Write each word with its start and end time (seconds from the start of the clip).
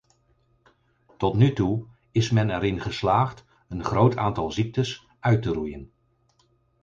Tot 1.17 1.35
nu 1.35 1.53
toe 1.53 1.85
is 2.11 2.29
men 2.29 2.49
erin 2.49 2.81
geslaagd 2.81 3.45
een 3.69 3.83
groot 3.83 4.17
aantal 4.17 4.51
ziektes 4.51 5.05
uit 5.19 5.41
te 5.41 5.49
roeien. 5.53 5.91